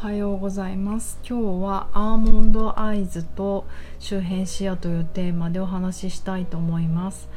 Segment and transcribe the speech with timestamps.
[0.00, 1.18] はようございます。
[1.28, 3.66] 今日はアーモンドアイズと
[3.98, 7.28] 周辺視野というテーマでお話ししたいと思います。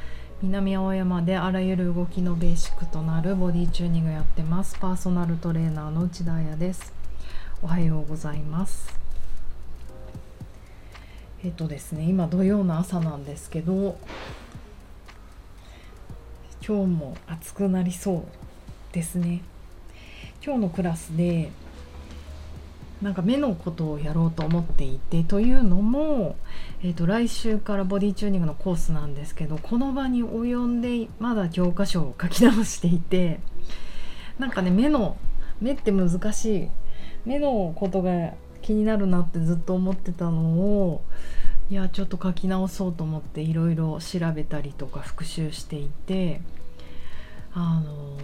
[0.43, 4.77] 南青山であらゆる動きのベーシックとなるボディチューニングやってます。
[4.77, 6.93] パーソナルトレーナーの内田彩です。
[7.63, 8.93] おはようございます。
[11.43, 13.97] えっとですね今土曜の朝なんですけど
[16.63, 18.23] 今日も暑くなりそう
[18.93, 19.41] ですね。
[20.45, 21.49] 今日のクラスで
[23.01, 26.35] なんか目のことをやろうと思っていてというのも、
[26.83, 33.39] えーと、来週からボディチューニングのコースなんですけどこの場に及んでまだ教科書を書き直していて
[34.37, 35.17] なんかね目の
[35.59, 36.69] 目って難しい。
[37.25, 41.03] 目のことが気になるなってずっと思ってたのを
[41.69, 46.41] いやちょっと書き直そうと思っていろいろ調べたりとか復習していて
[47.53, 48.17] あの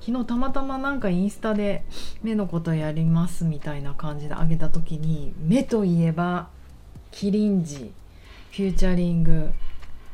[0.00, 1.84] 昨日たまたまなんかインスタで
[2.22, 6.48] 目のことやりますみたいな感じで上げた時に目といえば
[7.10, 7.92] キリンジ
[8.52, 9.50] フューチャリング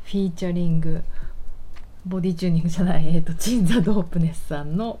[0.03, 1.03] featuring
[2.05, 4.99] ボディチューニングじゃない、えーと、鎮座DOPENESS さんの、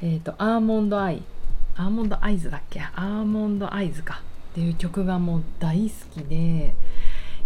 [0.00, 2.80] えーと、 Almond Eye Almond Eyes だっけ？
[2.80, 4.22] Almond Eyes か。
[4.52, 6.72] っていう曲がもう大好きで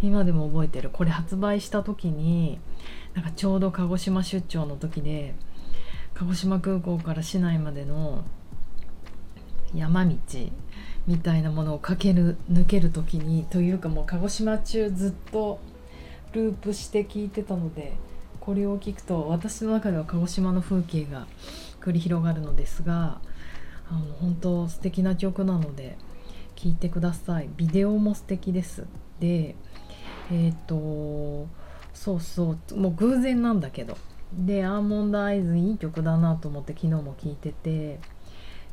[0.02, 0.90] 今でも覚えてる。
[0.90, 2.58] これ発売した時に
[3.14, 5.34] なんかちょうど鹿児島出張の時で
[6.18, 8.24] 鹿児島空港から市内までの
[9.72, 10.16] 山道
[11.06, 15.60] みたいなものを駆ける抜ける時にというかもう鹿児島中ずっと
[16.32, 17.92] ループして聞いてたので
[18.40, 21.28] これを聞くと私の中では鹿児島の風景が
[21.80, 23.20] 繰り広がるのですが
[23.88, 25.96] あの本当素敵な曲なので
[26.56, 27.48] 聴いてください。
[27.56, 28.86] ビデオも素敵です。
[29.20, 29.54] で
[30.32, 31.46] えっ、ー、と
[31.94, 33.96] そうそうもう偶然なんだけど
[34.32, 38.00] でアーモンドアイズいい曲だなと思って昨日も聴いてて。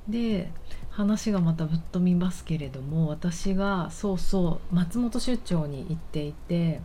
[0.07, 0.51] で
[0.91, 6.79] 話がまたぶっ飛びますけれども私がそうそう松本出張に行っていて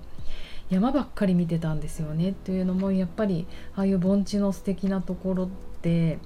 [0.70, 2.32] 山ばっかり見てたんですよね。
[2.44, 5.48] というのもやっぱりああいう盆地の素敵なところっ
[5.82, 6.18] て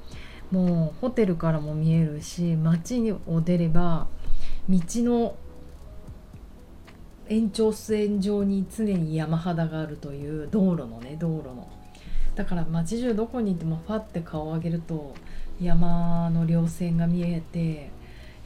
[0.50, 4.06] もうホテルからも見えるし街を出れば
[4.68, 5.34] 道の
[7.28, 11.68] 延長線上に常に山肌があるという道路のね道路の
[12.34, 15.14] だから街中どこにいてもファって顔を上げると
[15.60, 17.90] 山の稜線が見えて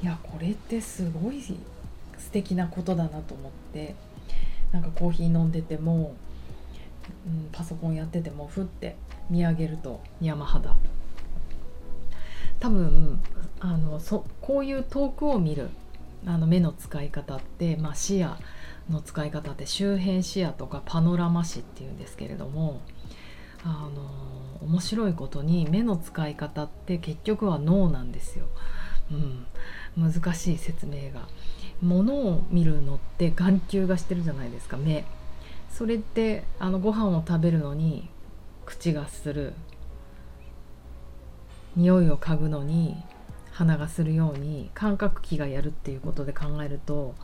[0.02, 3.94] いやこれってすごい素敵なことだなと思って
[4.72, 6.14] なんかコーヒー飲んでても、
[7.26, 8.96] うん、パソコンやっててもふって
[9.30, 10.76] 見上げると山肌。
[12.60, 13.20] 多分
[13.60, 15.70] あのそこういう遠くを見る
[16.26, 18.36] あの目の使い方って、まあ、視野
[18.90, 22.80] の使い方って周辺視野とかパノラマ視っていうんですけれども
[23.64, 28.46] あの面白いことに目の使い方って結局は脳なんですよ。
[29.10, 29.46] うん、
[30.12, 31.28] 難しい説明が。
[31.80, 35.04] 物を見るのって眼球がしてるじゃないですか目。
[35.70, 38.08] それってあのご飯を食べるのに
[38.66, 39.52] 口がする
[41.76, 42.96] 匂いを嗅ぐのに
[43.52, 47.14] 鼻がするように感覚器がやるっていうことで考えると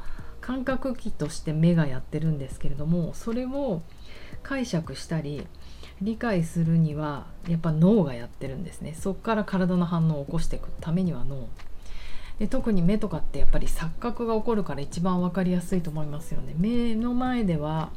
[0.41, 3.83] 感覚器として目がやってるんですけれどもそれを
[4.43, 5.47] 解釈したり
[6.03, 8.94] 理解するにはやっぱ脳がやってるんですね。
[8.94, 11.49] そこから体の反応を起こしていくためには脳。
[12.38, 16.54] で特に目とかってやっぱり錯覚が起こるから一番分かりやすいと思いますよね。
[16.59, 17.91] 目の前では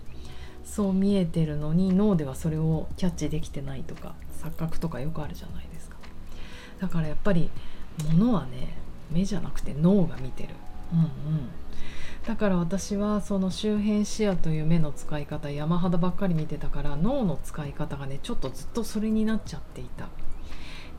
[0.63, 4.13] そう見えてるのに脳ではそれをキャッチできてないとか
[4.43, 5.97] 錯覚とかよくあるじゃないですか。
[6.79, 7.49] だからやっぱり
[8.09, 8.77] 物はね
[9.11, 10.49] 目じゃなくて脳が見てる。
[10.93, 11.09] うんうん。
[12.27, 20.09] だから私はその周辺視野という目の使い方山肌ばっかり見てたから脳の使い方がねちょっとずっとそれになっちゃっていた。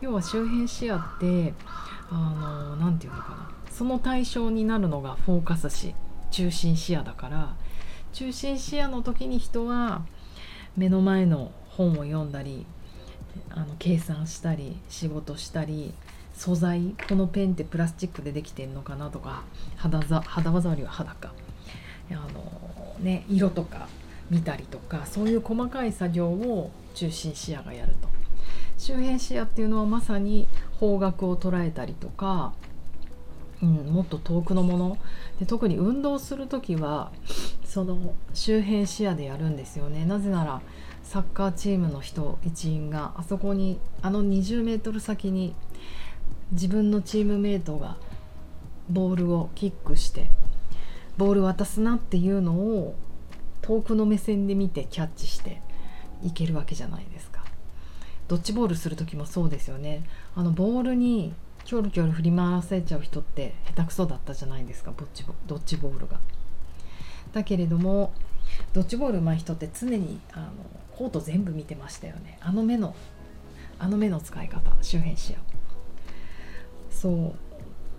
[0.01, 1.53] 要は周辺視野って
[2.09, 3.51] あの何て言うのかな。
[3.71, 5.95] その対象になるのがフォーカス視
[6.31, 7.55] 中心視野だから
[8.15, 10.01] 中心視野の時に人は
[10.79, 12.65] 目の前の本を読んだり
[13.51, 15.93] あの計算したり仕事したり
[16.39, 19.43] 素材このペンってプラスチックでできてんのかなとか
[19.77, 21.33] 肌ざ肌触りは肌か。
[22.11, 23.89] あの、ね、色とか
[24.31, 28.09] 見たりとかそういう細かい作業を中心視野がやると。
[28.79, 30.47] 周辺視野っていうのはまさに
[30.79, 32.53] 方角を捉えたりとか、
[33.61, 34.99] うん、もっと遠くのもの。
[35.41, 37.11] で特に運動する時は
[37.65, 40.05] その周辺視野でやるんですよね。
[40.05, 40.63] なぜなら
[41.03, 45.57] サッカーチームの人一員があそこにあの20メートル先に
[46.53, 47.97] 自分のチームメートが
[48.89, 50.31] ボールをキックして
[51.19, 52.95] ボール渡すなっていうのを
[53.61, 55.61] 遠くの目線で見てキャッチして
[56.23, 57.45] いけるわけじゃないですか。
[58.29, 60.05] ドッジボールする時もそうですよね。
[60.35, 61.35] あのボールに
[61.65, 66.21] キョロキョロ振り回せちゃう人って下手くそだったじゃないですかドッジボドッジボールが。
[67.33, 68.13] だけれども
[68.73, 70.47] ドッジボール上手い人って常にあの
[70.97, 72.39] コート全部見てましたよね。
[72.41, 72.95] あの目の
[73.79, 75.48] あの目の使い方周辺視野。
[77.01, 77.11] そ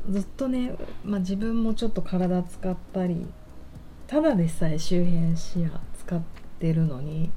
[0.08, 0.12] う。
[0.12, 3.28] ずっとね、まあ、自分もちょっと体使ったり
[4.08, 5.70] ただでさえ周辺視野
[6.00, 6.22] 使っ
[6.60, 7.30] てるのに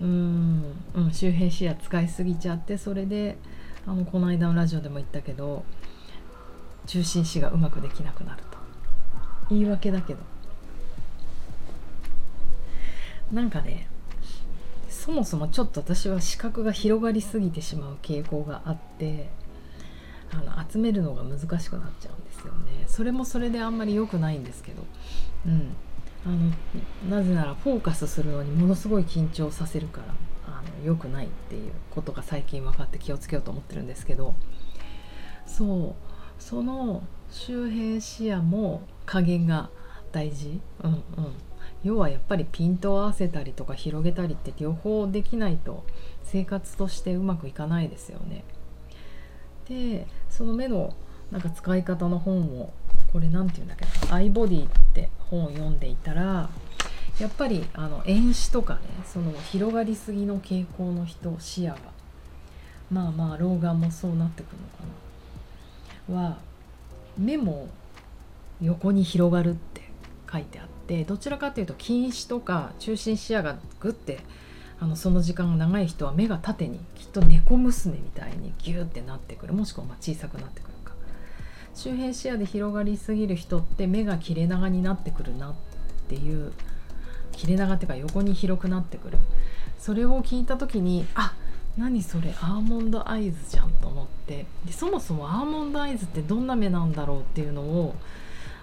[0.00, 3.36] うん、うん、周辺視野使いすぎちゃってそれで
[3.86, 5.64] あのこの間のラジオでも言ったけど
[6.86, 8.58] 中心視がうまくできなくなると。
[9.50, 10.20] 言い訳だけど。
[13.32, 13.88] なんかね
[14.88, 19.28] そもそもちょっと私は視覚が広がりすぎてしまう傾向があって
[20.30, 22.84] あの集めるのが難しくなっちゃうんですよね。
[22.86, 24.82] それもそれであんまり良くないんですけど。
[25.46, 25.74] うん。
[26.26, 30.14] あのなぜならフォーカスするのにものすごい緊張させるから
[30.46, 34.34] あの良くないっていうことが最近分かって気をつけようと思ってるんですけど。
[35.46, 36.42] そう。
[36.42, 39.70] その周辺視野も加減が
[40.12, 41.02] 大事、うんうん、
[41.82, 45.84] 要はやっぱりピントを合わせたりとか広げたりって両方できないと
[46.24, 48.44] 生活としてうまくいかないですよね。
[49.68, 50.94] でその目の
[51.30, 52.72] なんか使い方の本を
[53.12, 56.48] これ何て言うんだっけなアイボディって本を読んでいたら
[57.18, 61.78] やっぱりあの遠視とかねその広がりすぎの傾向の人視野が
[62.90, 64.58] まあまあ老眼もそうなってくる
[66.08, 66.38] のかなは
[67.18, 67.68] 目も
[68.62, 69.82] 横に広がるって
[70.30, 74.20] 書いてあってどちらかというと近視とか中心視野がグッて
[74.80, 79.52] あのその時間が長い人は目が縦にきっと猫娘みたいにギューってなってくる。
[79.52, 80.92] もしくはま小さくなってくるか。
[81.74, 85.54] 周辺視野で広がりすぎる人って目が切れ長になってくるなっ
[86.08, 86.52] ていう
[87.32, 89.18] 切れ長っていうか横に広くなってくる。
[89.78, 91.34] それを聞いた時にあ
[91.76, 94.46] 何それアーモンドアイズじゃんと思って。
[94.64, 97.94] でそもそもアーモンドアイズってどんな目なんだろうっていうのを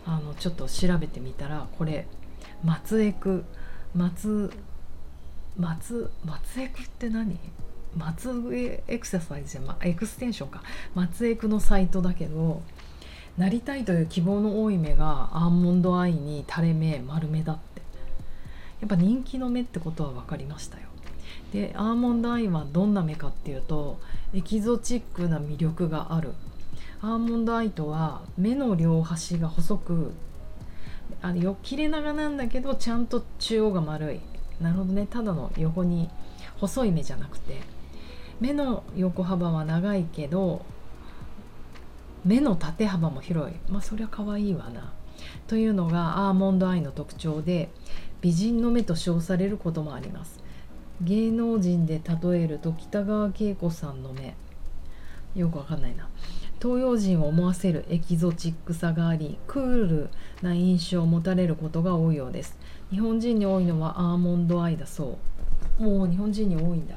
[0.06, 2.07] あのちょっと調べてみたらこれ
[2.63, 3.44] 松エク
[3.94, 4.51] 松
[5.57, 7.40] 松松エクって何？
[7.98, 8.52] 松
[8.88, 10.62] エクササイズじゃ、まエクステンションか。
[10.94, 12.62] 松エクのサイトだけど
[13.38, 17.81] なりたいという希望の多い目がアーモンドアイに垂れ目丸目だって。
[18.81, 20.84] やっぱ人気の目ってことは分かりましたよ。
[21.54, 24.00] でアーモンドアイはどんな目かっていうと
[24.34, 26.34] エキゾチックな魅力がある。
[27.02, 30.12] アーモンドアイとは目の両端が細く
[31.22, 34.19] あのよ切れ長なんだけどちゃんと中央が丸い。
[34.62, 35.07] なるほどね。
[35.10, 36.10] ただの横に
[36.57, 37.62] 細い目じゃなくて。
[38.42, 40.66] 目の横幅は長いけど
[42.25, 43.56] 目の縦幅も広い。
[43.69, 44.94] まあそりゃ可愛いわな。
[45.48, 47.69] というのがアーモンドアイの特徴で
[48.22, 50.44] 美人の目と称されることもあります。
[51.02, 54.36] 芸能人で例えると北川景子さんの目。
[55.36, 56.10] よくわかんないな。
[56.62, 60.10] 東洋人を思わせるエキゾチックさがありクール
[60.42, 62.57] な印象を持たれることが多いようです。
[62.92, 65.18] 日本人に多いのはアーモンドアイだそ
[65.80, 65.84] う。
[65.84, 66.96] もう日本人に多いんだ。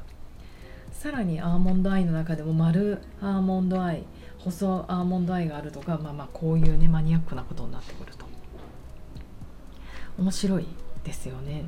[0.93, 4.05] さらにアーモンドアイの中でも丸アーモンドアイ
[4.39, 8.27] 細アーモンドアイがあるとかまあまあこういうねマニアックなことになってくると。
[10.19, 10.67] 面白い
[11.05, 11.67] ですよね。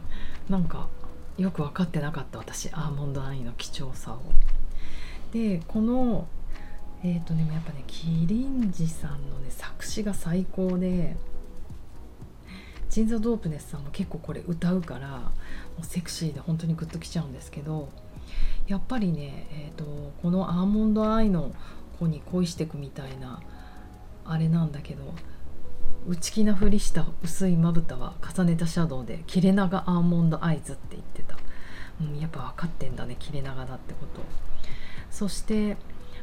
[0.49, 0.89] なんか
[1.39, 4.21] よく分かってなかった私アーモンドアイの貴重さを。
[5.33, 6.27] でこの
[7.03, 11.17] えっ、ー、とねやっぱねキリンジさんのね作詞が最高で
[12.91, 15.31] チンザ・ドープネスさんも結構これ歌うからも
[15.83, 17.89] うセクシーで本当にグッときちゃうんですけど
[18.67, 21.53] やっぱりね、えーと、このアーモンドアイの
[21.99, 23.41] 子に恋してくみたいな
[24.25, 25.15] あれなんだけど
[26.07, 31.37] 内気なふりした薄いまぶたは重ねたシャドウで切れ長アーモンドアイズって言ってた、
[32.01, 34.23] うん、やっぱ分かってんだね切れ長だってこと。
[35.11, 35.77] そして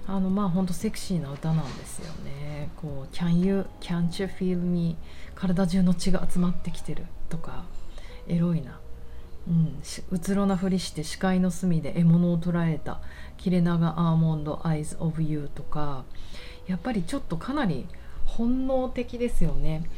[0.07, 2.69] あのまあほんとセクシーな歌なんですよね。
[2.77, 4.95] こう「Can you, can't you feel me」
[5.35, 7.65] 体中の血が集まってきてるとか
[8.27, 8.79] エロいな。
[9.47, 12.99] うん、うつろなふりして視界の隅で獲物を捉えた
[13.37, 16.03] 切れ長アーモンドアイズ・オブ・ユーとか
[16.67, 17.87] やっぱりちょっとかなり
[18.25, 19.89] 本能的ですよね。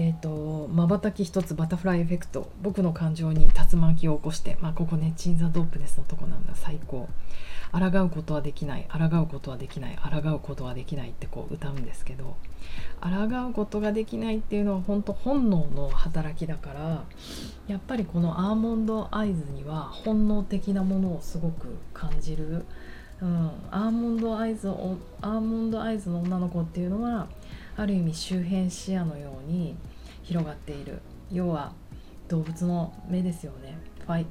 [0.00, 2.48] えーと、まばたき一つバタフライエフェクト。
[2.62, 6.54] 僕の感情に竜巻を起こして、まあ、ここねチンザ・ドープネスのとこなんだ。
[6.54, 7.08] 最高。
[7.72, 8.86] 抗うことはできない。
[8.88, 9.98] 抗うことはできない。
[10.00, 12.36] 抗うことはできないってこう歌うんですけど。
[13.00, 17.04] 抗うことができないっていうのは本当本能の働きだから
[17.66, 22.64] やっぱりこのアーモンドアイズには本能的なものをすごく感じる、
[23.20, 27.26] うん、アーモンドアイズアーモンドアイズの女の子っていうのは
[27.78, 29.76] ある意味周辺視野のように
[30.24, 31.00] 広がっている。
[31.30, 31.72] 要は
[32.26, 33.78] 動物の目ですよね。
[34.04, 34.26] ファイ、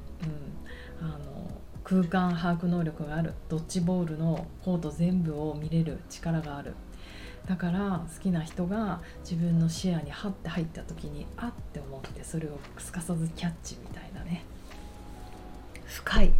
[1.00, 1.50] うん、あの
[1.82, 3.32] 空間把握能力がある。
[3.48, 5.98] ドッジボールのコート全部を見れる。
[6.10, 6.74] 力がある。
[7.48, 14.44] だから好きな人が自分の視野にハッて入った時にあって思ってそれをすかさずキャッチみたいなね。
[15.86, 16.32] 深い。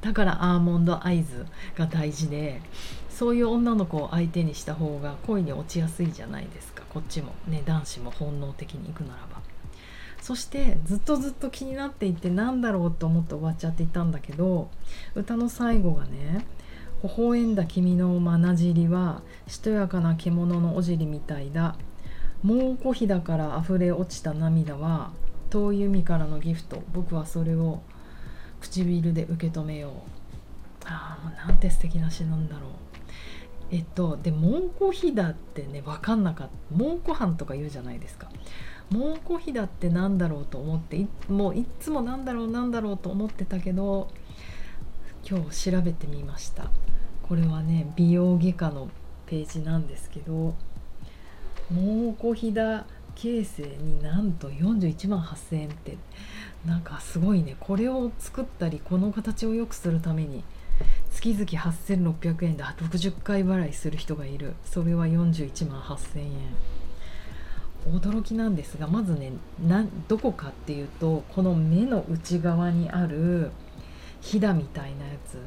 [0.00, 1.46] だからアーモンドアイズ
[1.76, 2.60] が大事で
[3.14, 6.82] そういう女の子を相手にした方が恋に落ちやすいじゃないですか。
[6.92, 9.40] こっちもね男子も本能的に行くならば。
[10.20, 14.70] そしてずっとずっと気になっていてなんだろうと思って終わっちゃっていたんだけど
[15.14, 16.46] 歌の最後がね
[17.04, 21.76] 「微笑んだ君のまなじりはしとやかな獣のおじりみたいだ」
[22.42, 25.12] 「もうこひだから溢れ落ちた涙は
[25.50, 26.82] 遠い海からのギフト。
[26.92, 27.82] 僕はそれを
[28.60, 29.92] 唇で受け止めよう」
[30.86, 32.70] ああもうなんて素敵な詩なんだろう。
[33.74, 38.30] えっとで蒙古飛騨ってね分かんなかった蒙古藩とか言うじゃないですか。
[38.92, 44.12] 蒙古飛騨って何だろうと思っていもういっつも何だろう何だろうと思ってたけど
[45.28, 46.70] 今日調べてみました。
[47.24, 48.90] これはね美容外科の
[49.26, 50.54] ページなんですけど
[51.68, 52.84] 蒙古飛騨
[53.16, 55.96] 形成になんと41万8000円って
[56.64, 57.56] なんかすごいね。
[57.58, 60.44] これを作ったりこの形を良くするために
[61.24, 64.52] 月々8600円で60回払いする人がいる。
[64.66, 66.30] それは41万8000円。
[67.98, 69.32] 驚きなんですがまずね
[69.66, 73.52] などこかっていうとこの目の内側にある
[74.20, 75.38] ひだみたいなやつ。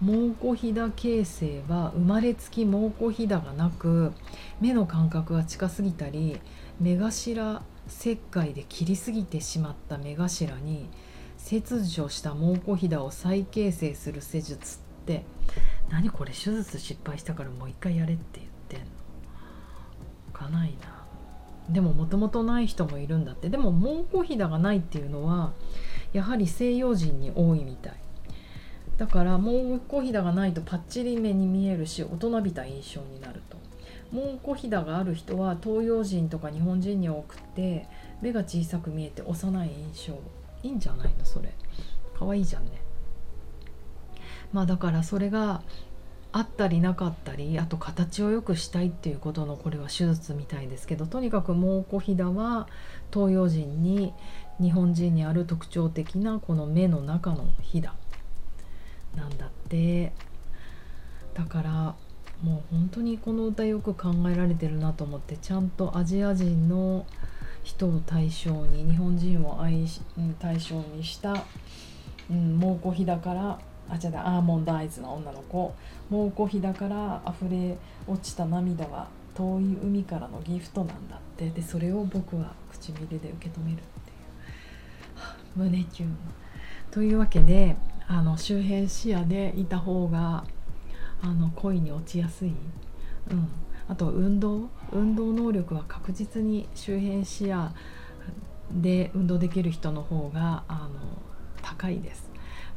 [0.00, 4.12] 蒙古ひだ形成は生まれつき蒙古ひだがなく
[4.60, 6.40] 目の感覚が近すぎたり
[6.80, 10.88] 目頭切開で切りすぎてしまった目頭に
[11.36, 15.24] 切除した蒙古ひだを再形成する施術って
[15.88, 18.86] 何これ手術失敗したからもう一回やれって言ってんの。
[20.34, 20.98] かないな。
[21.70, 23.48] でももともとない人もいるんだって。
[23.48, 25.52] でも蒙古ひだがないっていうのは
[26.12, 27.94] やはり西洋人に多いみたい。
[28.98, 33.56] だから蒙古ひだがないとパッチリ目に見えるし大人びた印象になると。
[34.12, 37.86] 蒙古ひだがある人は東洋人とか日本人に多くて
[38.20, 40.18] 目が小さく見えて幼い印象。
[40.62, 41.54] いいんじゃないのそれ。
[42.18, 42.87] かわいいじゃんね。
[44.52, 45.62] まあだからそれが
[46.32, 52.68] あったりなかったりあと形を良くしたいっていうことのこれは手術みたいですけどとにかく蒙古ひだは
[53.12, 54.12] 東洋人に
[54.60, 57.94] 日本人にある特徴的なこの目の中のひだ。
[59.14, 60.12] なんだって。
[61.34, 61.94] だから
[62.42, 67.06] もう本当にこの歌よく考えられてるなと思ってちゃんとアジア人の
[67.62, 70.00] 人を対象に日本人を愛し
[70.40, 71.44] 対象にした、
[72.28, 73.58] うん、蒙古ひだから
[73.90, 75.74] あ違うアーモンドアイズの女の子。
[76.10, 77.76] 蒙古飛騨から溢れ
[78.06, 81.50] 落ちた涙は遠い海からのギフトなんだって。
[81.50, 84.12] でそれを僕は唇で受け止めるってい
[85.64, 86.16] う、胸キュン。
[86.90, 87.76] というわけで
[88.06, 90.44] あの周辺視野でいた方が
[91.20, 92.52] あの恋に落ちやすい、
[93.30, 93.48] うん、
[93.88, 94.68] あと運動。
[94.92, 97.72] 運動能力は確実に周辺視野
[98.70, 101.00] で運動できる人の方があの
[101.62, 102.27] 高いです。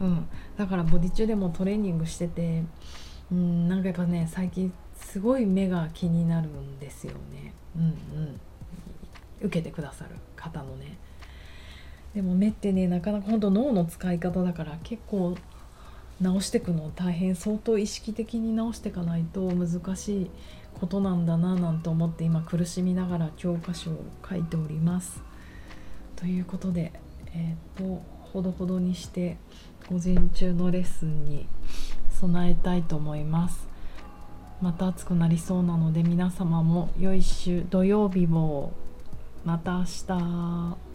[0.01, 0.27] うん、
[0.57, 2.63] だからボディ中でもトレーニングしてて、
[3.31, 8.39] うん、なんかやっぱね最近すごい目が気になるんですよね、うんうん、
[9.41, 10.97] 受けてくださる方のね。
[12.15, 15.37] でも目ってねなかなか本当脳の使い方だから結構
[16.19, 20.31] 直してくの大変相当意識的に直していかないと難しい
[20.79, 25.21] ことなんだななんて思って今苦しみながら教科書を書いております。
[26.15, 26.91] ということで
[27.33, 28.01] えっ、と
[28.33, 29.37] ほどほどにして
[29.91, 31.45] 午前中のレッスンに
[32.17, 33.67] 備えたいと思います。
[34.61, 38.71] また暑くなりそうなので皆様も良い週土曜日も
[39.43, 40.90] また明日。